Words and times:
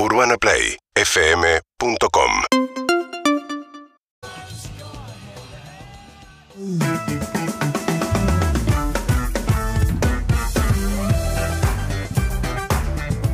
UrbanaPlayFM.com 0.00 2.30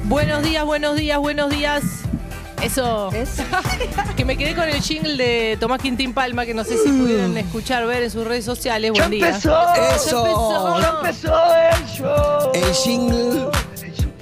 Buenos 0.04 0.42
días, 0.42 0.64
buenos 0.64 0.96
días, 0.96 1.18
buenos 1.18 1.50
días. 1.50 1.82
Eso. 2.62 3.10
que 4.16 4.24
me 4.24 4.38
quedé 4.38 4.54
con 4.54 4.66
el 4.66 4.80
jingle 4.80 5.22
de 5.22 5.58
Tomás 5.60 5.82
Quintín 5.82 6.14
Palma, 6.14 6.46
que 6.46 6.54
no 6.54 6.64
sé 6.64 6.78
si 6.78 6.88
pudieron 6.88 7.36
escuchar, 7.36 7.86
ver 7.86 8.04
en 8.04 8.10
sus 8.10 8.26
redes 8.26 8.46
sociales. 8.46 8.92
Buen 8.92 9.10
día. 9.10 9.28
empezó. 9.28 9.54
Eso. 9.94 10.78
Ya 10.80 10.94
empezó 10.98 11.36
el 11.54 11.86
show. 11.86 12.52
El 12.54 12.72
jingle 12.72 13.50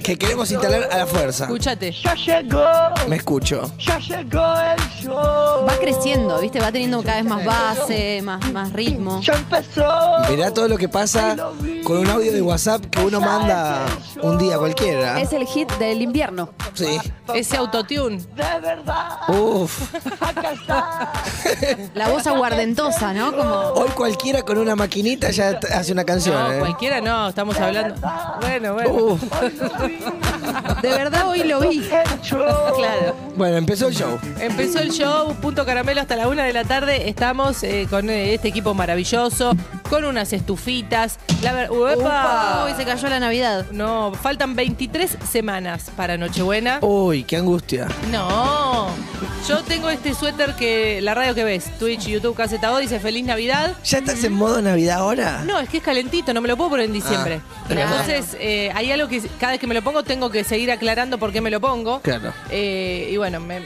que 0.03 0.17
queremos 0.17 0.51
instalar 0.51 0.89
a 0.91 0.97
la 0.97 1.07
fuerza. 1.07 1.45
Escúchate. 1.45 1.91
Ya 1.91 2.13
llegó. 2.13 2.63
Me 3.07 3.15
escucho. 3.15 3.71
Ya 3.79 3.97
llegó 3.99 4.53
el 4.59 4.81
show. 5.01 5.65
Va 5.67 5.77
creciendo, 5.79 6.39
¿viste? 6.39 6.59
Va 6.59 6.71
teniendo 6.71 7.01
cada 7.01 7.21
vez 7.21 7.25
más 7.25 7.45
base, 7.45 8.21
más, 8.21 8.51
más 8.51 8.73
ritmo. 8.73 9.21
Ya 9.21 9.33
empezó. 9.33 9.87
Mirá 10.29 10.53
todo 10.53 10.67
lo 10.67 10.77
que 10.77 10.89
pasa 10.89 11.35
con 11.83 11.97
un 11.97 12.09
audio 12.09 12.31
de 12.31 12.41
WhatsApp 12.41 12.85
que 12.85 13.01
uno 13.03 13.19
manda 13.19 13.85
un 14.21 14.37
día 14.37 14.57
cualquiera. 14.57 15.19
Es 15.19 15.33
el 15.33 15.45
hit 15.45 15.71
del 15.73 16.01
invierno. 16.01 16.49
Sí. 16.73 16.99
Ese 17.33 17.57
autotune. 17.57 18.17
De 18.17 18.59
verdad. 18.61 19.19
Uf. 19.27 19.93
Acá 20.21 20.51
está. 20.53 21.13
La 21.93 22.09
voz 22.09 22.25
aguardentosa, 22.27 23.13
¿no? 23.13 23.35
Como. 23.35 23.53
Hoy 23.53 23.89
cualquiera 23.89 24.43
con 24.43 24.57
una 24.57 24.75
maquinita 24.75 25.31
ya 25.31 25.59
hace 25.73 25.91
una 25.91 26.03
canción. 26.03 26.35
No, 26.35 26.51
¿eh? 26.53 26.59
cualquiera 26.59 27.01
no, 27.01 27.29
estamos 27.29 27.57
hablando. 27.59 27.95
Bueno, 28.41 28.73
bueno. 28.73 28.91
Uf. 28.91 29.23
De 30.83 30.89
verdad 30.89 31.29
hoy 31.29 31.43
lo 31.45 31.61
vi. 31.61 31.79
Claro. 32.29 33.15
Bueno, 33.37 33.55
empezó 33.57 33.87
el 33.87 33.95
show. 33.95 34.19
Empezó 34.39 34.79
el 34.79 34.91
show, 34.91 35.33
punto 35.35 35.65
caramelo 35.65 36.01
hasta 36.01 36.15
la 36.17 36.27
una 36.27 36.43
de 36.43 36.51
la 36.51 36.65
tarde. 36.65 37.07
Estamos 37.09 37.63
eh, 37.63 37.87
con 37.89 38.09
eh, 38.09 38.33
este 38.33 38.49
equipo 38.49 38.73
maravilloso, 38.73 39.53
con 39.89 40.03
unas 40.03 40.33
estufitas. 40.33 41.19
La 41.41 41.53
ver- 41.53 41.71
¡Uepa! 41.71 42.67
Se 42.75 42.83
cayó 42.83 43.07
la 43.07 43.19
Navidad. 43.21 43.65
No, 43.71 44.11
faltan 44.13 44.55
23 44.55 45.17
semanas 45.29 45.89
para 45.95 46.17
Nochebuena. 46.17 46.79
Uy, 46.81 47.23
qué 47.23 47.37
angustia. 47.37 47.87
No, 48.11 48.72
yo 49.47 49.63
tengo 49.63 49.89
este 49.89 50.13
suéter 50.13 50.55
que 50.55 51.01
la 51.01 51.13
radio 51.13 51.35
que 51.35 51.43
ves, 51.43 51.71
Twitch, 51.79 52.07
YouTube, 52.07 52.35
Caseta 52.35 52.71
O, 52.71 52.77
dice 52.77 52.99
Feliz 52.99 53.25
Navidad. 53.25 53.75
¿Ya 53.83 53.97
estás 53.99 54.23
en 54.23 54.33
modo 54.33 54.61
Navidad 54.61 54.99
ahora? 54.99 55.43
No, 55.45 55.59
es 55.59 55.69
que 55.69 55.77
es 55.77 55.83
calentito, 55.83 56.33
no 56.33 56.41
me 56.41 56.47
lo 56.47 56.57
puedo 56.57 56.71
poner 56.71 56.85
en 56.85 56.93
diciembre. 56.93 57.41
Ah, 57.43 57.63
claro. 57.67 57.81
Entonces, 57.81 58.37
eh, 58.39 58.71
hay 58.73 58.91
algo 58.91 59.07
que 59.07 59.21
cada 59.39 59.53
vez 59.53 59.59
que 59.59 59.67
me 59.67 59.73
lo 59.73 59.81
pongo 59.81 60.03
tengo 60.03 60.29
que 60.29 60.43
seguir 60.43 60.71
aclarando 60.71 61.17
por 61.17 61.31
qué 61.31 61.41
me 61.41 61.51
lo 61.51 61.59
pongo. 61.59 62.01
Claro. 62.01 62.33
Eh, 62.49 63.09
y 63.11 63.17
bueno, 63.17 63.39
me, 63.39 63.61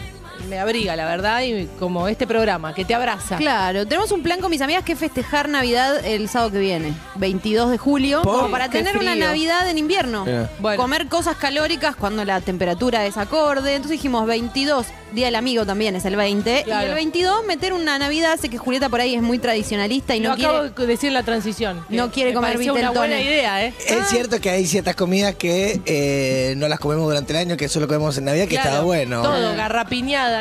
me 0.50 0.60
abriga, 0.60 0.96
la 0.96 1.06
verdad, 1.06 1.42
y 1.42 1.68
como 1.80 2.08
este 2.08 2.28
programa, 2.28 2.74
que 2.74 2.86
te 2.86 2.94
abraza. 2.94 3.38
Claro, 3.38 3.86
tenemos 3.86 4.12
un 4.12 4.24
plan 4.24 4.40
con 4.40 4.50
mis 4.52 4.62
amigas 4.62 4.84
que 4.84 4.94
es 4.94 5.00
festejar 5.00 5.50
Navidad 5.50 6.06
el 6.06 6.30
sábado 6.30 6.52
que 6.52 6.60
viene, 6.60 6.94
22 7.16 7.72
de 7.72 7.78
julio, 7.78 8.22
como 8.24 8.50
para 8.50 8.70
Qué 8.70 8.80
tener 8.80 8.98
una. 8.98 9.16
Navidad 9.18 9.70
en 9.70 9.78
invierno. 9.78 10.26
Bueno. 10.60 10.82
Comer 10.82 11.08
cosas 11.08 11.38
calóricas 11.38 11.96
cuando 11.96 12.24
la 12.26 12.40
temperatura 12.42 13.06
es 13.06 13.18
acorde. 13.18 13.76
Entonces 13.76 13.98
dijimos 13.98 14.28
22, 14.28 14.86
Día 15.12 15.28
del 15.28 15.36
Amigo 15.36 15.66
también 15.66 15.96
es 15.96 16.06
el 16.06 16.16
20. 16.16 16.64
Claro. 16.64 16.86
Y 16.86 16.90
el 16.90 16.96
22 16.96 17.46
meter 17.46 17.74
una 17.74 17.98
Navidad, 17.98 18.38
sé 18.40 18.50
que 18.50 18.58
Julieta 18.58 18.90
por 18.90 19.02
ahí 19.02 19.16
es 19.16 19.22
muy 19.22 19.40
tradicionalista 19.40 20.16
y 20.16 20.20
Lo 20.20 20.30
no 20.30 20.36
acabo 20.36 20.60
quiere... 20.60 20.76
de 20.76 20.88
decir 20.88 21.12
la 21.12 21.24
transición. 21.24 21.84
No 21.90 22.12
quiere 22.12 22.32
me 22.32 22.36
comer 22.36 22.58
una 22.72 22.92
buena 22.92 23.20
idea, 23.22 23.66
¿eh? 23.66 23.74
Es 23.88 24.08
cierto 24.10 24.40
que 24.40 24.50
hay 24.50 24.66
ciertas 24.66 24.96
comidas 24.96 25.36
que 25.36 25.82
eh, 25.86 26.54
no 26.58 26.68
las 26.68 26.80
comemos 26.80 27.06
durante 27.08 27.34
el 27.34 27.40
año, 27.40 27.58
que 27.58 27.70
solo 27.70 27.88
comemos 27.88 28.18
en 28.18 28.26
Navidad, 28.26 28.48
que 28.48 28.56
Claro, 28.56 28.70
está 28.70 28.82
bueno. 28.82 29.22
Todo, 29.22 29.56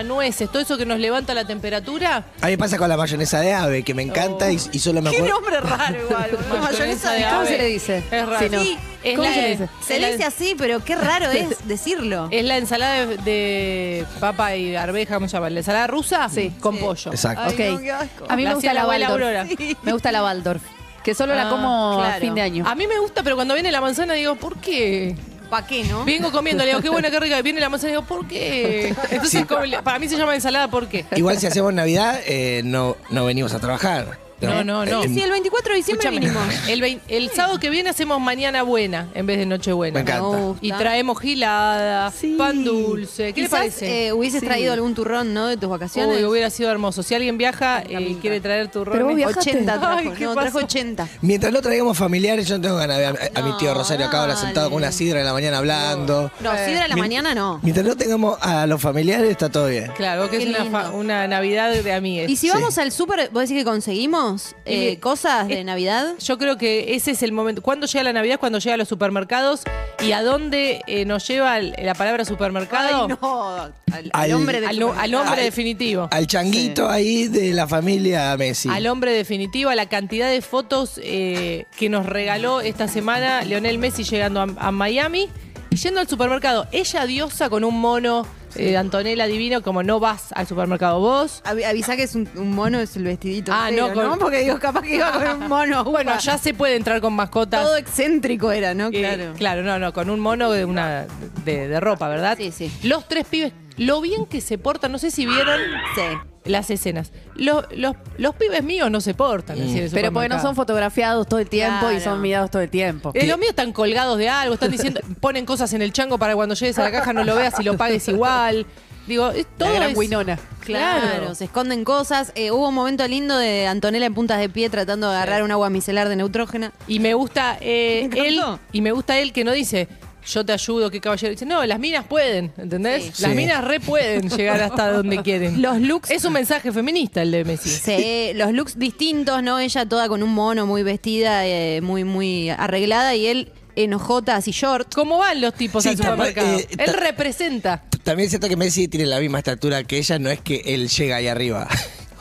nueces, 0.05 0.51
todo 0.51 0.63
eso 0.63 0.77
que 0.79 0.87
nos 0.87 0.99
levanta 0.99 1.35
la 1.35 1.45
temperatura. 1.45 2.25
A 2.41 2.47
mí 2.47 2.53
me 2.53 2.59
pasa 2.59 2.79
con 2.79 2.89
la 2.89 2.97
mayonesa 2.97 3.41
de 3.41 3.53
ave, 3.55 3.83
que 3.83 3.95
me 3.95 4.03
encanta 4.03 4.51
y, 4.53 4.59
y 4.73 4.79
solo 4.79 5.03
me 5.03 5.11
Qué 5.11 5.17
acuerdo. 5.17 5.35
nombre 5.35 5.61
raro 5.61 6.03
igual. 6.05 6.31
boludo. 6.49 6.63
Mayonesa 6.63 7.13
de 7.13 7.23
¿Cómo 7.25 7.37
ave. 7.41 7.49
se 7.49 7.59
le 7.59 7.65
dice? 7.67 8.03
Es 8.11 8.27
raro. 8.27 8.39
Sí, 8.39 8.49
no. 8.51 8.61
Sí, 8.63 8.79
es 9.03 9.17
¿Cómo 9.17 9.29
la- 9.29 9.35
se 9.35 9.43
le 9.43 9.49
dice? 9.51 9.69
Se 9.87 10.01
le 10.01 10.13
dice 10.13 10.25
así, 10.25 10.55
pero 10.59 10.85
qué 10.85 10.97
raro 10.97 11.31
es 11.31 11.57
decirlo. 11.69 12.29
Es 12.31 12.45
la 12.45 12.57
ensalada 12.59 13.07
de, 13.07 13.17
de 13.19 14.05
papa 14.21 14.55
y 14.57 14.77
arveja, 14.77 15.15
¿cómo 15.15 15.29
se 15.29 15.37
llama? 15.37 15.51
¿La 15.51 15.61
ensalada 15.61 15.87
rusa? 15.87 16.29
Sí. 16.29 16.53
Con 16.61 16.75
Sí. 16.77 16.81
pollo. 16.83 17.11
Exacto. 17.13 17.43
Ay, 17.47 17.53
Ok. 17.53 17.61
no, 17.75 17.79
qué 17.81 17.93
asco. 17.93 18.25
A 18.29 18.37
mí 18.37 18.45
me 18.45 18.55
gusta 18.55 18.73
la 18.73 18.83
la 18.83 18.89
Waldorf. 18.89 19.51
Me 19.83 19.93
gusta 19.93 20.13
la 20.13 20.23
Waldorf. 20.25 20.63
Que 21.05 21.15
solo 21.15 21.35
Ah, 21.35 21.37
la 21.45 21.49
como 21.51 22.01
a 22.03 22.07
claro. 22.07 22.21
fin 22.21 22.35
de 22.35 22.41
año. 22.43 22.65
A 22.67 22.75
mí 22.75 22.89
me 22.89 22.99
gusta, 22.99 23.23
pero 23.23 23.37
cuando 23.37 23.55
viene 23.55 23.71
la 23.71 23.81
manzana 23.81 24.15
digo, 24.15 24.35
¿por 24.35 24.57
qué? 24.59 25.15
¿Pa' 25.51 25.67
qué, 25.67 25.85
no? 25.85 26.05
Vengo 26.05 26.33
comiendo, 26.33 26.65
le 26.65 26.71
digo, 26.71 26.83
qué 26.83 26.89
buena, 26.89 27.11
qué 27.11 27.21
rica. 27.21 27.41
Viene 27.43 27.61
la 27.61 27.69
manzana 27.69 27.91
y 27.91 27.93
digo, 27.95 28.05
¿por 28.07 28.27
qué? 28.27 28.95
Entonces, 29.11 29.47
como 29.47 29.65
le- 29.65 29.81
para 29.83 29.99
mí 29.99 30.09
se 30.09 30.17
llama 30.17 30.35
ensalada, 30.35 30.69
¿por 30.69 30.89
qué? 30.89 31.05
Igual 31.15 31.39
si 31.39 31.47
hacemos 31.47 31.73
Navidad, 31.73 32.21
eh, 32.27 32.63
no, 32.65 32.97
no 33.11 33.25
venimos 33.25 33.55
a 33.55 33.61
trabajar. 33.61 34.19
No, 34.41 34.63
no, 34.65 34.85
no. 34.85 35.03
Eh, 35.03 35.09
Sí, 35.09 35.21
el 35.23 35.31
24 35.31 35.73
de 35.73 35.77
diciembre 35.79 36.11
vinimos. 36.11 36.43
el, 36.69 36.81
vein- 36.83 37.01
el 37.09 37.31
sábado 37.31 37.59
que 37.59 37.71
viene 37.71 37.89
hacemos 37.91 38.21
mañana 38.21 38.63
buena 38.63 39.09
en 39.15 39.25
vez 39.27 39.39
de 39.39 39.47
noche 39.47 39.73
buena. 39.73 39.95
Me 39.95 40.01
encanta. 40.01 40.27
Gusta. 40.27 40.67
Y 40.67 40.73
traemos 40.73 41.19
gilada, 41.21 42.11
Sí. 42.11 42.35
pan 42.37 42.63
dulce. 42.65 43.33
¿Qué 43.33 43.41
le 43.43 43.47
Quizás, 43.47 43.59
parece? 43.61 44.07
eh, 44.09 44.13
hubieses 44.13 44.41
Sí. 44.41 44.47
traído 44.47 44.73
algún 44.73 44.95
turrón, 44.95 45.33
¿no? 45.33 45.47
De 45.47 45.57
tus 45.57 45.71
vacaciones. 45.71 46.19
Uy, 46.19 46.25
hubiera 46.25 46.51
sido 46.51 46.71
hermoso. 46.71 47.03
Si 47.03 47.15
alguien 47.15 47.39
viaja 47.39 47.83
y 47.89 47.97
pinta. 47.97 48.21
quiere 48.21 48.41
traer 48.41 48.69
turrón. 48.71 48.93
Pero 48.93 49.05
vos 49.07 49.13
eh, 49.15 49.17
viajaste. 49.17 49.51
80 49.51 49.79
trajo. 49.81 49.97
Ay, 49.99 50.09
¿qué 50.19 50.25
no, 50.25 50.35
pasó? 50.35 50.41
trajo 50.51 50.59
80. 50.67 51.09
Mientras 51.23 51.53
no 51.53 51.63
traigamos 51.63 51.97
familiares, 51.97 52.47
yo 52.47 52.57
no 52.59 52.63
tengo 52.63 52.77
ganas 52.77 52.99
de 52.99 53.07
ver 53.13 53.31
a, 53.35 53.41
a 53.41 53.43
mi 53.43 53.57
tío 53.57 53.73
Rosario 53.73 54.07
acá 54.07 54.21
ahora 54.21 54.37
sentado 54.37 54.69
con 54.71 54.77
una 54.79 54.93
sidra 54.93 55.21
en 55.21 55.27
la 55.27 55.33
mañana 55.33 55.59
hablando. 55.59 56.31
No, 56.41 56.51
sidra 56.67 56.85
a 56.85 56.89
la 56.89 56.95
Mi- 56.95 57.01
mañana 57.01 57.35
no. 57.35 57.59
Mientras 57.63 57.87
no 57.87 57.97
tengamos 57.97 58.37
a 58.43 58.67
los 58.67 58.81
familiares, 58.83 59.31
está 59.31 59.49
todo 59.51 59.69
bien. 59.69 59.91
Claro, 59.97 60.29
que 60.29 60.37
Qué 60.39 60.43
es 60.45 60.49
una, 60.51 60.59
lindo. 60.65 60.93
una 60.95 61.27
Navidad 61.27 61.71
de 61.73 61.93
amigues. 61.93 62.29
Y 62.29 62.37
si 62.37 62.51
vamos 62.51 62.77
al 62.79 62.93
súper, 62.93 63.31
¿vos 63.33 63.43
decís 63.43 63.57
que 63.57 63.65
conseguimos 63.65 64.26
Eh, 64.65 64.99
cosas 65.01 65.49
de 65.49 65.63
Navidad? 65.65 66.15
Yo 66.19 66.39
creo 66.39 66.57
que 66.59 66.95
ese 66.95 67.13
es 67.13 67.23
el 67.23 67.33
momento. 67.33 67.63
¿Cuándo 67.63 67.87
llega 67.87 68.03
la 68.05 68.13
Navidad? 68.13 68.39
Cuando 68.41 68.59
llega 68.59 68.75
a 68.75 68.77
los 68.79 68.89
supermercados. 68.89 69.63
¿Y 70.05 70.13
a 70.13 70.23
dónde 70.23 70.83
eh, 70.87 71.05
nos 71.05 71.27
lleva 71.27 71.59
el- 71.59 71.75
la 71.83 71.95
palabra 71.95 72.25
supermercado? 72.25 73.03
Ay, 73.09 73.17
no. 73.21 73.59
Al, 73.61 73.73
al 73.93 74.11
Al- 74.13 74.33
hombre 74.35 74.61
de 74.61 74.67
Al, 74.67 74.83
hombre 74.83 75.21
Al- 75.21 75.37
definitivo. 75.37 76.09
Al 76.11 76.27
changuito 76.27 76.89
ahí 76.89 77.29
de 77.29 77.53
la 77.53 77.67
familia 77.67 78.37
Messi. 78.37 78.69
Al 78.69 78.87
hombre 78.89 79.13
definitivo, 79.13 79.71
a 79.71 79.75
la 79.75 79.89
cantidad 79.89 80.29
de 80.31 80.43
fotos 80.43 81.01
eh, 81.03 81.67
que 81.79 81.89
nos 81.89 82.05
regaló 82.07 82.61
esta 82.61 82.89
semana 82.89 83.43
Leonel 83.45 83.79
Messi 83.79 84.05
llegando 84.05 84.41
a, 84.41 84.47
a 84.59 84.71
Miami 84.71 85.29
y 85.71 85.77
yendo 85.77 86.01
al 86.01 86.09
supermercado. 86.09 86.67
Ella 86.73 87.07
diosa 87.07 87.49
con 87.49 87.65
un 87.65 87.81
mono 87.81 88.27
eh, 88.59 88.77
Antonella 88.77 89.27
divino, 89.27 89.63
como 89.63 89.83
no 89.83 90.01
vas 90.01 90.33
al 90.33 90.47
supermercado 90.47 91.01
vos. 91.01 91.43
Avisa 91.45 91.97
que 91.97 92.03
es 92.05 92.15
un, 92.15 92.29
un 92.37 92.53
mono, 92.53 92.81
es 92.81 92.97
el 92.97 93.05
vestidito. 93.05 93.53
Ah, 93.55 93.71
no, 93.71 93.93
con- 93.93 94.19
Porque 94.19 94.41
digo, 94.41 94.59
capaz 94.59 94.83
que 94.83 94.97
iba 94.97 95.11
con 95.13 95.43
un 95.43 95.49
mono. 95.49 95.85
Bueno, 95.97 96.19
ya 96.19 96.37
se 96.39 96.53
puede 96.55 96.77
entrar 96.77 97.01
con 97.01 97.15
mascotas. 97.15 97.63
Todo 97.63 97.77
excéntrico 97.77 98.51
era, 98.53 98.75
¿no? 98.75 98.89
Eh, 98.89 98.91
Claro. 98.93 99.33
claro, 99.37 99.63
no, 99.63 99.79
no, 99.79 99.93
con 99.93 100.11
un 100.11 100.21
mono 100.21 100.51
de 100.51 100.65
una 100.65 101.07
de, 101.45 101.69
de 101.69 101.81
ropa, 101.81 102.09
¿verdad? 102.09 102.37
Sí, 102.39 102.51
sí. 102.53 102.71
Los 102.83 103.09
tres 103.09 103.25
pibes, 103.27 103.53
lo 103.77 104.01
bien 104.01 104.27
que 104.27 104.41
se 104.41 104.59
portan, 104.59 104.93
no 104.93 104.99
sé 104.99 105.11
si 105.11 105.27
vieron 105.27 105.61
Sí. 105.95 106.03
Las 106.49 106.71
escenas. 106.71 107.13
Los, 107.35 107.65
los, 107.75 107.95
los 108.19 108.35
pibes 108.35 108.63
míos 108.63 108.91
no 108.91 109.01
se 109.01 109.15
portan 109.15 109.61
así 109.61 109.79
en 109.79 109.85
el 109.85 109.91
Pero 109.91 110.13
porque 110.13 110.29
no 110.29 110.41
son 110.41 110.55
fotografiados 110.55 111.27
todo 111.27 111.41
el 111.41 111.49
tiempo 111.49 111.87
y 111.91 111.97
Claro. 111.97 112.01
son 112.05 112.21
mirados 112.21 112.51
todo 112.51 112.63
el 112.63 112.71
tiempo. 112.71 113.11
Eh, 113.15 113.27
los 113.27 113.39
míos 113.39 113.51
están 113.51 113.73
colgados 113.73 114.19
de 114.19 114.29
algo, 114.29 114.55
están 114.55 114.71
diciendo, 114.71 115.01
ponen 115.21 115.45
cosas 115.47 115.73
en 115.73 115.83
el 115.83 115.93
chango 115.93 116.19
para 116.19 116.35
cuando 116.35 116.55
llegues 116.55 116.79
a 116.79 116.83
la 116.83 116.91
caja 116.93 117.13
no 117.13 117.25
lo 117.25 117.35
veas 117.37 117.59
y 117.61 117.63
lo 117.63 117.77
pagues 117.77 118.07
igual. 118.09 118.67
Digo, 119.07 119.31
es- 119.31 119.47
todo 119.57 119.69
La 119.69 119.75
gran 119.77 119.91
es- 119.93 119.97
Winona. 119.97 120.39
Claro, 120.61 121.01
Claro. 121.03 121.35
se 121.37 121.45
esconden 121.45 121.85
cosas. 121.85 122.33
Eh, 122.35 122.51
hubo 122.51 122.69
un 122.69 122.75
momento 122.75 123.07
lindo 123.07 123.39
de 123.39 123.69
Antonella 123.69 124.07
en 124.07 124.15
puntas 124.15 124.41
de 124.41 124.49
pie 124.49 124.69
tratando 124.69 125.09
de 125.09 125.15
agarrar 125.17 125.45
un 125.45 125.53
agua 125.53 125.71
micelar 125.71 126.09
de 126.09 126.17
neutrógena. 126.17 126.73
Y 126.89 126.99
me 126.99 127.15
gusta 127.15 127.57
eh, 127.61 128.09
Me 128.13 128.27
él, 128.27 128.35
encantó. 128.39 128.59
y 128.73 128.81
me 128.81 128.91
gusta 128.91 129.17
él 129.21 129.33
que 129.33 129.45
no 129.45 129.53
dice, 129.53 129.87
yo 130.27 130.45
te 130.45 130.53
ayudo, 130.53 130.91
qué 130.91 131.01
caballero. 131.01 131.31
Dice, 131.33 131.47
no, 131.47 131.65
las 131.65 131.79
minas 131.79 132.05
pueden, 132.07 132.53
¿entendés? 132.59 133.05
Sí. 133.05 133.23
Las 133.23 133.31
Sí. 133.33 133.37
minas 133.37 133.65
re 133.65 133.81
pueden 133.81 134.29
llegar 134.37 134.61
hasta 134.63 134.91
donde 134.93 135.23
quieren. 135.23 135.63
Los 135.63 135.81
looks 135.81 136.11
Es 136.11 136.25
un 136.25 136.33
mensaje 136.33 136.73
feminista 136.73 137.23
el 137.23 137.31
de 137.31 137.45
Messi. 137.45 137.71
Sí, 137.71 138.33
los 138.35 138.53
looks 138.53 138.79
distintos, 138.79 139.43
¿no? 139.43 139.59
Ella 139.59 139.87
toda 139.87 140.09
con 140.09 140.23
un 140.23 140.31
mono, 140.35 140.67
muy 140.67 140.83
vestida, 140.83 141.47
eh, 141.47 141.81
muy, 141.81 142.05
muy 142.05 142.51
arreglada, 142.51 143.15
y 143.15 143.27
él 143.27 143.53
en 143.77 143.93
ojotas 143.95 144.49
y 144.49 144.53
short. 144.53 144.95
¿Cómo 144.95 145.19
van 145.19 145.41
los 145.41 145.53
tipos 145.55 145.83
Sí, 145.83 145.91
al 145.91 145.97
supermercado? 145.99 146.59
eh, 146.59 146.67
Él 146.79 146.87
ta- 146.87 146.93
representa. 146.93 147.83
También 148.05 148.27
es 148.27 148.31
cierto 148.31 148.49
que 148.49 148.57
Messi 148.57 148.89
tiene 148.89 149.05
la 149.07 149.21
misma 149.21 149.39
estatura 149.39 149.83
que 149.85 149.99
ella, 149.99 150.19
no 150.19 150.31
es 150.31 150.41
que 150.41 150.63
él 150.65 150.89
llega 150.89 151.17
ahí 151.17 151.27
arriba. 151.27 151.69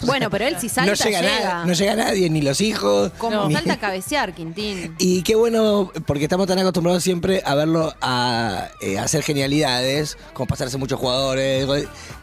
Bueno, 0.02 0.30
pero 0.30 0.46
él 0.46 0.58
si 0.60 0.70
salta, 0.70 0.92
no 0.92 0.96
llega, 0.98 1.22
llega. 1.22 1.40
nada- 1.40 1.66
no 1.66 1.74
llega 1.74 1.96
nadie, 1.96 2.30
ni 2.30 2.42
los 2.42 2.62
hijos. 2.62 3.12
Como 3.18 3.48
ni- 3.48 3.54
salta 3.54 3.74
a 3.74 3.80
cabecear, 3.80 4.34
Quintín. 4.34 4.96
Y 5.00 5.22
qué 5.24 5.36
bueno, 5.36 5.92
porque 6.06 6.24
estamos 6.24 6.48
tan 6.48 6.60
acostumbrados 6.60 7.04
siempre 7.04 7.42
a 7.46 7.56
verlo 7.56 7.94
a, 8.02 8.70
eh, 8.82 8.98
hacer 9.00 9.24
genialidades, 9.24 10.18
como 10.34 10.48
pasarse 10.48 10.78
muchos 10.78 11.00
jugadores, 11.00 11.68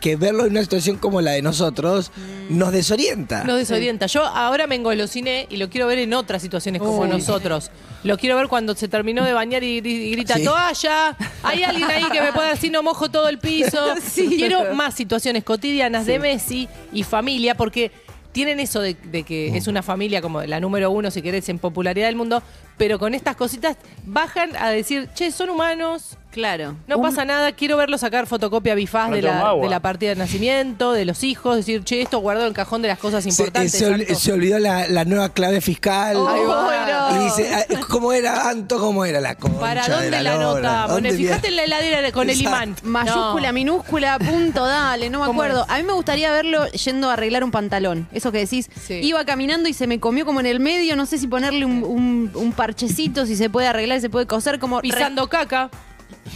que 0.00 0.16
verlo 0.16 0.44
en 0.44 0.50
una 0.52 0.62
situación 0.62 0.96
como 0.96 1.20
la 1.20 1.32
de 1.32 1.42
nosotros 1.42 2.10
Mm. 2.16 2.41
Nos 2.50 2.72
desorienta. 2.72 3.44
Nos 3.44 3.58
desorienta. 3.58 4.06
Yo 4.06 4.24
ahora 4.24 4.66
me 4.66 4.74
engolosiné 4.74 5.46
y 5.50 5.56
lo 5.56 5.68
quiero 5.70 5.86
ver 5.86 5.98
en 5.98 6.14
otras 6.14 6.42
situaciones 6.42 6.80
como 6.80 6.98
Uy. 7.00 7.08
nosotros. 7.08 7.70
Lo 8.04 8.18
quiero 8.18 8.36
ver 8.36 8.48
cuando 8.48 8.74
se 8.74 8.88
terminó 8.88 9.24
de 9.24 9.32
bañar 9.32 9.62
y, 9.62 9.80
gri- 9.80 9.86
y 10.08 10.10
grita, 10.12 10.34
Sí. 10.36 10.44
toalla, 10.44 11.16
hay 11.42 11.62
alguien 11.62 11.88
ahí 11.90 12.04
que 12.10 12.20
me 12.20 12.32
pueda 12.32 12.50
decir 12.50 12.72
no 12.72 12.82
mojo 12.82 13.10
todo 13.10 13.28
el 13.28 13.38
piso. 13.38 13.94
Quiero 14.14 14.74
más 14.74 14.94
situaciones 14.94 15.44
cotidianas 15.44 16.06
de 16.06 16.18
Messi 16.18 16.68
y 16.92 17.04
familia 17.04 17.54
porque 17.54 17.92
tienen 18.32 18.60
eso 18.60 18.80
de, 18.80 18.94
de 18.94 19.24
que 19.24 19.56
es 19.56 19.66
una 19.66 19.82
familia 19.82 20.22
como 20.22 20.42
la 20.42 20.58
número 20.58 20.90
uno, 20.90 21.10
si 21.10 21.20
querés, 21.20 21.48
en 21.50 21.58
popularidad 21.58 22.06
del 22.06 22.16
mundo, 22.16 22.42
pero 22.82 22.98
con 22.98 23.14
estas 23.14 23.36
cositas 23.36 23.76
bajan 24.04 24.56
a 24.56 24.70
decir, 24.70 25.08
che, 25.14 25.30
son 25.30 25.50
humanos, 25.50 26.18
Claro. 26.32 26.76
no 26.88 27.00
pasa 27.02 27.26
nada, 27.26 27.52
quiero 27.52 27.76
verlo 27.76 27.98
sacar 27.98 28.26
fotocopia 28.26 28.74
bifaz 28.74 29.10
No 29.10 29.16
de 29.16 29.20
la, 29.22 29.54
de 29.54 29.68
la 29.68 29.80
partida 29.80 30.10
de 30.10 30.16
nacimiento, 30.16 30.92
de 30.92 31.04
los 31.04 31.22
hijos, 31.24 31.56
decir, 31.56 31.84
che, 31.84 32.00
esto 32.00 32.18
guardado 32.20 32.46
en 32.46 32.52
el 32.52 32.54
cajón 32.56 32.80
de 32.80 32.88
las 32.88 32.98
cosas 32.98 33.24
eh, 33.26 33.28
importantes. 33.28 33.70
se 33.72 33.86
ol- 33.86 33.98
Santo". 34.06 34.14
se 34.18 34.32
olvidó 34.32 34.58
la, 34.58 34.88
la 34.88 35.04
nueva 35.04 35.28
clave 35.28 35.60
fiscal. 35.60 36.16
Bueno. 36.16 37.20
Y 37.20 37.24
dice, 37.24 37.54
ah, 37.54 37.64
¿cómo 37.88 38.12
era 38.14 38.48
Anto? 38.48 38.78
¿Cómo 38.78 39.04
era 39.04 39.20
la 39.20 39.34
concha 39.34 39.60
¿Para 39.60 39.86
de 39.86 39.92
dónde 39.94 40.22
la, 40.22 40.38
nota? 40.38 40.86
¿Dónde 40.88 41.10
Bueno, 41.10 41.16
fíjate 41.18 41.48
en 41.48 41.56
la 41.56 41.64
heladera 41.64 42.12
con 42.12 42.30
el 42.30 42.40
imán. 42.40 42.74
Mayúscula, 42.82 43.48
No. 43.48 43.52
minúscula, 43.52 44.18
punto, 44.18 44.64
dale, 44.64 45.10
no 45.10 45.20
me 45.20 45.26
¿Cómo 45.26 45.42
acuerdo. 45.42 45.66
A 45.68 45.76
mí 45.76 45.82
me 45.82 45.92
gustaría 45.92 46.32
verlo 46.32 46.66
yendo 46.68 47.10
a 47.10 47.12
arreglar 47.12 47.44
un 47.44 47.50
pantalón. 47.50 48.08
Eso 48.10 48.32
que 48.32 48.38
decís, 48.38 48.70
Sí. 48.86 48.94
iba 49.02 49.22
caminando 49.26 49.68
y 49.68 49.74
se 49.74 49.86
me 49.86 50.00
comió 50.00 50.24
como 50.24 50.40
en 50.40 50.46
el 50.46 50.60
medio, 50.60 50.96
no 50.96 51.04
sé 51.04 51.18
si 51.18 51.26
ponerle 51.28 51.66
un, 51.66 51.84
un- 51.84 52.30
un 52.34 52.52
parchecito, 52.76 53.26
si 53.26 53.36
se 53.36 53.50
puede 53.50 53.66
arreglar, 53.68 54.00
se 54.00 54.08
puede 54.10 54.26
coser, 54.26 54.58
como... 54.58 54.80
re- 54.80 54.88
Pisando 54.88 55.28
caca. 55.28 55.70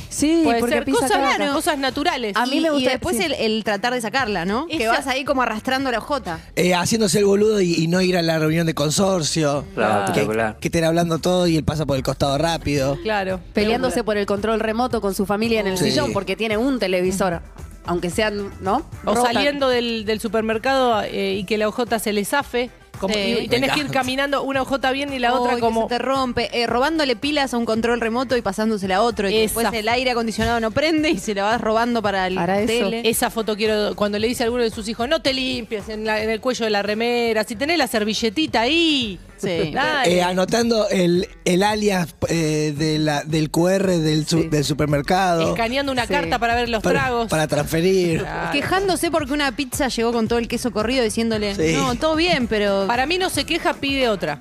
Sí, 0.09 0.41
Puede 0.45 0.61
porque 0.61 0.75
ser 0.75 0.85
pisa 0.85 0.99
cosas, 1.01 1.13
caca. 1.13 1.37
claro, 1.37 1.53
cosas 1.55 1.79
naturales. 1.79 2.35
A 2.37 2.47
mí 2.47 2.57
y- 2.57 2.61
me 2.61 2.71
gusta- 2.71 2.85
Y 2.85 2.89
después 2.93 3.17
sí. 3.17 3.25
el, 3.25 3.33
el 3.35 3.63
tratar 3.65 3.93
de 3.93 4.01
sacarla, 4.01 4.45
¿no? 4.45 4.67
Que 4.67 4.79
Esa- 4.79 4.91
vas 4.93 5.07
ahí 5.07 5.25
como 5.25 5.43
arrastrando 5.43 5.91
la 5.91 5.99
hojota. 5.99 6.41
Eh, 6.57 6.75
haciéndose 6.75 7.19
el 7.19 7.25
boludo 7.27 7.61
y, 7.61 7.75
y 7.75 7.87
no 7.87 8.01
ir 8.01 8.17
a 8.17 8.23
la 8.23 8.39
reunión 8.39 8.67
de 8.67 8.75
consorcio. 8.75 9.65
Claro, 9.75 10.07
que, 10.07 10.13
espectacular. 10.13 10.59
que 10.59 10.69
estén 10.69 10.85
hablando 10.85 11.19
todo 11.19 11.47
y 11.47 11.57
él 11.57 11.65
pasa 11.65 11.87
por 11.87 11.97
el 11.97 12.03
costado 12.03 12.37
rápido. 12.39 12.99
Claro. 13.03 13.41
Peleándose 13.53 14.03
por 14.05 14.17
el 14.17 14.27
control 14.27 14.61
remoto 14.61 15.01
con 15.01 15.15
su 15.15 15.25
familia 15.27 15.61
en 15.61 15.67
el 15.69 15.79
Sí. 15.79 15.91
sillón 15.91 16.13
porque 16.13 16.37
tiene 16.37 16.57
un 16.57 16.79
televisor. 16.79 17.41
Aunque 17.85 18.11
sean, 18.11 18.51
¿no? 18.61 18.85
O 19.05 19.15
Rotan. 19.15 19.33
saliendo 19.35 19.69
del, 19.69 20.05
del 20.07 20.19
supermercado 20.19 21.03
eh, 21.03 21.35
y 21.35 21.45
que 21.45 21.57
la 21.59 21.69
hojota 21.69 21.99
se 22.01 22.13
le 22.13 22.25
zafe. 22.25 22.71
Como- 22.99 23.15
Sí. 23.15 23.39
y, 23.43 23.49
tenés 23.49 23.73
que 23.73 23.81
ir 23.81 23.87
caminando 23.91 24.43
una 24.43 24.63
hojota 24.63 24.91
bien 24.93 25.13
y 25.13 25.19
la 25.19 25.35
otra 25.35 25.55
que 25.55 25.61
como. 25.61 25.83
se 25.83 25.89
te 25.89 25.99
rompe, 25.99 26.49
Eh, 26.53 26.67
robándole 26.67 27.17
pilas 27.17 27.55
a 27.55 27.59
un 27.59 27.65
control 27.65 28.01
remoto 28.01 28.37
y 28.37 28.43
pasándosela 28.43 28.97
a 28.97 29.03
otro. 29.03 29.29
Y 29.29 29.35
Esa. 29.37 29.41
después 29.61 29.69
el 29.73 29.89
aire 29.89 30.11
acondicionado 30.13 30.61
no 30.61 30.71
prende 30.71 31.11
y 31.11 31.19
se 31.19 31.35
la 31.35 31.43
vas 31.45 31.61
robando 31.61 32.03
para 32.03 32.27
el 32.27 32.35
Para 32.35 32.61
eso. 32.61 32.67
tele. 32.85 33.03
Esa 33.09 33.31
foto 33.31 33.57
quiero, 33.57 33.95
cuando 33.97 34.19
le 34.19 34.29
dice 34.29 34.43
a 34.43 34.47
alguno 34.47 34.63
de 34.63 34.71
sus 34.71 34.89
hijos, 34.89 35.09
no 35.09 35.21
te 35.23 35.33
limpies 35.33 35.89
en, 35.89 36.05
la- 36.05 36.23
en 36.23 36.31
el 36.31 36.41
cuello 36.41 36.65
de 36.65 36.71
la 36.71 36.83
remera, 36.83 37.45
si 37.45 37.57
tenés 37.57 37.79
la 37.79 37.87
servilletita 37.87 38.61
ahí. 38.63 39.19
Sí. 39.39 39.71
Dale. 39.75 40.15
Eh, 40.17 40.23
anotando 40.23 40.89
el, 40.89 41.29
el 41.45 41.63
alias 41.63 42.15
eh, 42.29 42.73
de 42.77 42.99
la, 42.99 43.23
del 43.25 43.51
QR 43.51 43.99
del, 43.99 44.27
su- 44.27 44.43
Sí. 44.43 44.49
del 44.49 44.65
supermercado. 44.65 45.51
Escaneando 45.51 45.93
una 45.93 46.07
Sí. 46.07 46.13
carta 46.13 46.39
para 46.39 46.55
ver 46.55 46.69
los 46.69 46.83
para, 46.83 47.01
tragos. 47.01 47.29
para 47.29 47.47
transferir. 47.47 48.21
Claro. 48.21 48.53
Quejándose 48.53 49.11
porque 49.11 49.33
una 49.33 49.55
pizza 49.55 49.89
llegó 49.89 50.13
con 50.13 50.29
todo 50.29 50.39
el 50.39 50.49
queso 50.49 50.71
corrido 50.71 51.05
diciéndole, 51.05 51.55
Sí. 51.55 51.75
no, 51.75 51.95
todo 51.97 52.17
bien, 52.17 52.47
pero... 52.47 52.86
Para 52.87 53.07
mí 53.07 53.19
no 53.19 53.31
se 53.31 53.45
queja, 53.45 53.75
pide 53.75 54.09
otra. 54.09 54.41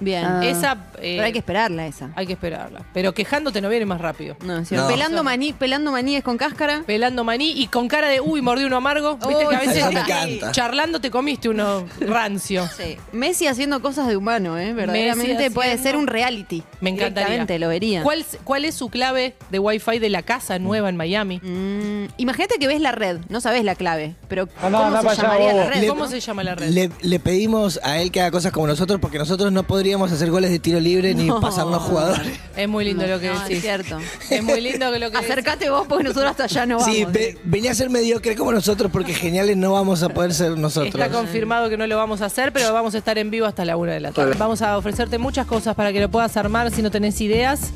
Bien. 0.00 0.24
Ah. 0.24 0.40
Esa. 0.44 0.72
eh, 0.98 1.14
Pero 1.16 1.24
hay 1.24 1.32
que 1.32 1.38
esperarla 1.38 1.86
esa. 1.86 2.10
hay 2.16 2.26
que 2.26 2.32
esperarla. 2.32 2.82
Pero 2.92 3.12
quejándote 3.14 3.60
no 3.60 3.68
viene 3.68 3.86
más 3.86 4.00
rápido. 4.00 4.36
No, 4.44 4.58
es 4.58 4.68
cierto. 4.68 4.86
No. 4.88 4.92
Pelando, 4.92 5.22
maní, 5.22 5.52
pelando 5.52 5.92
maníes 5.92 6.24
con 6.24 6.36
cáscara. 6.38 6.82
pelando 6.86 7.22
maní 7.24 7.50
y 7.52 7.66
con 7.68 7.88
cara 7.88 8.08
de 8.08 8.20
uy, 8.20 8.42
mordí 8.42 8.64
uno 8.64 8.76
amargo. 8.78 9.16
Viste 9.16 9.46
que 9.48 9.54
a 9.54 9.60
Uy, 9.60 9.66
veces 9.66 9.76
Eso 9.76 9.92
me 9.92 10.00
encanta. 10.00 10.52
charlando 10.52 11.00
te 11.00 11.10
comiste 11.10 11.48
uno 11.48 11.86
rancio. 12.00 12.68
Sí. 12.76 12.96
Messi 13.12 13.46
haciendo 13.46 13.80
cosas 13.82 14.08
de 14.08 14.16
humano, 14.16 14.58
¿eh? 14.58 14.72
Verdaderamente 14.72 15.34
Messi 15.36 15.50
puede 15.54 15.70
haciendo- 15.72 15.82
ser 15.90 15.96
un 15.96 16.06
reality. 16.06 16.62
Me 16.80 16.90
encantaría. 16.90 17.46
Lo 17.58 17.68
vería. 17.68 18.02
¿Cuál, 18.02 18.24
¿Cuál 18.44 18.64
es 18.64 18.74
su 18.74 18.88
clave 18.88 19.34
de 19.50 19.58
Wi-Fi 19.58 19.98
de 19.98 20.08
la 20.08 20.22
casa 20.22 20.58
nueva 20.58 20.88
en 20.88 20.96
Miami? 20.96 21.38
Mm, 21.38 22.06
imagínate 22.16 22.58
que 22.58 22.66
ves 22.66 22.80
la 22.80 22.92
red, 22.92 23.18
no 23.28 23.40
sabes 23.40 23.64
la 23.64 23.74
clave, 23.74 24.14
pero 24.28 24.46
¿cómo 24.46 25.00
se 25.10 25.16
llamaría 25.22 25.52
la 25.52 25.66
red? 25.66 25.88
¿Cómo 25.88 26.06
se 26.06 26.20
llama 26.20 26.42
la 26.44 26.54
red? 26.54 26.70
Le, 26.70 26.90
le 27.02 27.18
pedimos 27.20 27.80
a 27.82 27.98
él 27.98 28.10
que 28.10 28.20
haga 28.20 28.30
cosas 28.30 28.52
como 28.52 28.66
nosotros 28.66 28.98
porque 29.00 29.18
nosotros 29.18 29.52
no 29.52 29.64
podríamos 29.90 30.12
hacer 30.12 30.30
goles 30.30 30.50
de 30.52 30.60
tiro 30.60 30.78
libre 30.78 31.14
ni 31.16 31.24
No. 31.24 31.40
pasarnos 31.40 31.82
jugadores. 31.82 32.38
Es 32.56 32.68
muy 32.68 32.84
lindo 32.84 33.04
lo 33.06 33.18
que 33.18 33.28
No, 33.28 33.40
decís. 33.40 33.56
es 33.56 33.62
cierto. 33.62 33.98
Es 34.30 34.42
muy 34.42 34.60
lindo 34.60 34.92
que 34.92 34.98
lo 35.00 35.10
que 35.10 35.16
decís. 35.16 35.30
Acércate 35.30 35.68
vos 35.70 35.86
porque 35.88 36.04
nosotros 36.04 36.30
hasta 36.30 36.44
allá 36.44 36.64
no 36.66 36.78
vamos. 36.78 36.94
Sí, 36.94 37.04
ve- 37.06 37.36
venía 37.42 37.72
a 37.72 37.74
ser 37.74 37.90
mediocre 37.90 38.36
como 38.36 38.52
nosotros 38.52 38.88
porque 38.92 39.14
geniales 39.14 39.56
no 39.56 39.72
vamos 39.72 40.02
a 40.04 40.10
poder 40.10 40.32
ser 40.32 40.56
nosotros. 40.56 40.94
Está 40.94 41.08
confirmado 41.10 41.68
que 41.68 41.76
no 41.76 41.86
lo 41.88 41.96
vamos 41.96 42.20
a 42.22 42.26
hacer, 42.26 42.52
pero 42.52 42.72
vamos 42.72 42.94
a 42.94 42.98
estar 42.98 43.18
en 43.18 43.30
vivo 43.32 43.46
hasta 43.46 43.64
la 43.64 43.76
una 43.76 43.92
de 43.92 44.00
la 44.00 44.12
tarde. 44.12 44.34
Vamos 44.38 44.62
a 44.62 44.78
ofrecerte 44.78 45.18
muchas 45.18 45.46
cosas 45.46 45.74
para 45.74 45.92
que 45.92 46.00
lo 46.00 46.08
puedas 46.08 46.36
armar 46.36 46.70
si 46.70 46.82
no 46.82 46.90
tenés 46.92 47.20
ideas. 47.20 47.72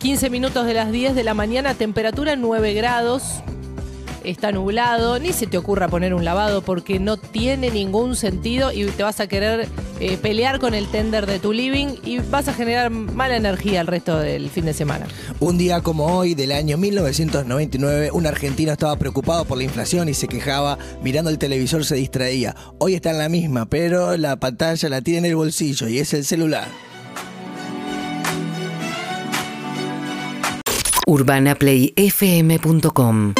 15 0.00 0.28
minutos 0.28 0.66
de 0.66 0.74
las 0.74 0.92
10 0.92 1.14
de 1.14 1.24
la 1.24 1.32
mañana, 1.32 1.72
temperatura 1.74 2.36
9 2.36 2.74
grados. 2.74 3.22
Está 4.24 4.52
nublado, 4.52 5.18
ni 5.18 5.34
se 5.34 5.46
te 5.46 5.58
ocurra 5.58 5.88
poner 5.88 6.14
un 6.14 6.24
lavado 6.24 6.62
porque 6.62 6.98
no 6.98 7.18
tiene 7.18 7.70
ningún 7.70 8.16
sentido 8.16 8.72
y 8.72 8.86
te 8.86 9.02
vas 9.02 9.20
a 9.20 9.26
querer 9.26 9.68
eh, 10.00 10.16
pelear 10.16 10.60
con 10.60 10.72
el 10.72 10.88
tender 10.88 11.26
de 11.26 11.38
tu 11.38 11.52
living 11.52 11.96
y 12.04 12.20
vas 12.20 12.48
a 12.48 12.54
generar 12.54 12.88
mala 12.90 13.36
energía 13.36 13.82
el 13.82 13.86
resto 13.86 14.18
del 14.18 14.48
fin 14.48 14.64
de 14.64 14.72
semana. 14.72 15.06
Un 15.40 15.58
día 15.58 15.82
como 15.82 16.06
hoy, 16.06 16.34
del 16.34 16.52
año 16.52 16.78
1999, 16.78 18.12
un 18.12 18.26
argentino 18.26 18.72
estaba 18.72 18.96
preocupado 18.96 19.44
por 19.44 19.58
la 19.58 19.64
inflación 19.64 20.08
y 20.08 20.14
se 20.14 20.26
quejaba, 20.26 20.78
mirando 21.02 21.28
el 21.28 21.36
televisor 21.38 21.84
se 21.84 21.96
distraía. 21.96 22.56
Hoy 22.78 22.94
está 22.94 23.10
en 23.10 23.18
la 23.18 23.28
misma, 23.28 23.66
pero 23.66 24.16
la 24.16 24.36
pantalla 24.36 24.88
la 24.88 25.02
tiene 25.02 25.18
en 25.18 25.26
el 25.26 25.36
bolsillo 25.36 25.86
y 25.86 25.98
es 25.98 26.14
el 26.14 26.24
celular. 26.24 26.66
urbanaplayfm.com 31.06 33.34